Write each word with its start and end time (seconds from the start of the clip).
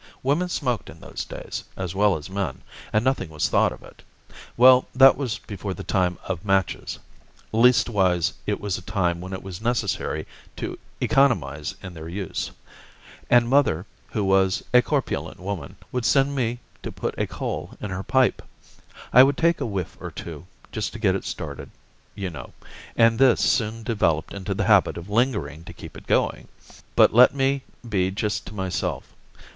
Women 0.23 0.49
smoked 0.49 0.89
in 0.89 0.99
those 0.99 1.23
days, 1.25 1.63
as 1.77 1.93
well 1.93 2.17
as 2.17 2.27
men, 2.27 2.63
and 2.91 3.05
nothing 3.05 3.29
was 3.29 3.47
thought 3.49 3.71
of 3.71 3.83
it. 3.83 4.01
Well, 4.57 4.87
that 4.95 5.15
was 5.15 5.37
before 5.37 5.75
the 5.75 5.83
time 5.83 6.17
of 6.23 6.43
matches, 6.43 6.97
leastwise, 7.51 8.33
it 8.47 8.59
was 8.59 8.79
a 8.79 8.81
time 8.81 9.21
when 9.21 9.31
it 9.31 9.43
was 9.43 9.61
necessary 9.61 10.25
to 10.57 10.79
economize 10.99 11.75
in 11.83 11.93
their 11.93 12.09
use, 12.09 12.49
and 13.29 13.47
mother, 13.47 13.85
who 14.09 14.23
was 14.25 14.63
a 14.73 14.81
corpulent 14.81 15.39
woman, 15.39 15.75
would 15.91 16.03
send 16.03 16.35
me 16.35 16.59
to 16.81 16.91
put 16.91 17.13
a 17.19 17.27
coal 17.27 17.77
in 17.79 17.91
her 17.91 18.01
pipe. 18.01 18.41
I 19.13 19.21
would 19.21 19.37
take 19.37 19.61
a 19.61 19.67
whiff 19.67 19.97
or 19.99 20.09
two, 20.09 20.47
just 20.71 20.93
to 20.93 20.97
get 20.99 21.13
it 21.13 21.25
started, 21.25 21.69
you 22.15 22.31
know, 22.31 22.53
and 22.95 23.19
this 23.19 23.39
soon 23.41 23.83
developed 23.83 24.33
into 24.33 24.55
the 24.55 24.65
habit 24.65 24.97
of 24.97 25.11
lingering 25.11 25.63
to 25.65 25.73
keep 25.73 25.95
it 25.95 26.07
going. 26.07 26.47
But 26.95 27.13
let 27.13 27.35
me 27.35 27.61
be 27.87 28.09
just 28.09 28.47
to 28.47 28.55
myself. 28.55 29.13